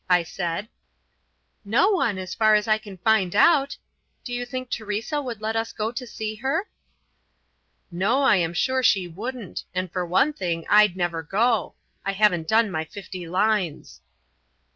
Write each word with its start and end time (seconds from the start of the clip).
I 0.09 0.23
said. 0.23 0.67
"No 1.63 1.91
one, 1.91 2.17
as 2.17 2.33
far 2.33 2.55
as 2.55 2.67
I 2.67 2.79
can 2.79 2.97
find 2.97 3.35
out. 3.35 3.77
Do 4.23 4.33
you 4.33 4.47
think 4.47 4.67
Teresa 4.71 5.21
would 5.21 5.41
let 5.41 5.55
us 5.55 5.73
go 5.73 5.91
to 5.91 6.07
see 6.07 6.33
her?" 6.37 6.67
"No, 7.91 8.23
I 8.23 8.37
am 8.37 8.55
sure 8.55 8.81
she 8.81 9.07
wouldn't, 9.07 9.63
and 9.75 9.91
for 9.91 10.03
one 10.03 10.33
thing, 10.33 10.65
I'd 10.67 10.97
never 10.97 11.21
go. 11.21 11.75
I 12.03 12.13
haven't 12.13 12.47
done 12.47 12.71
my 12.71 12.83
fifty 12.85 13.27
lines." 13.27 14.01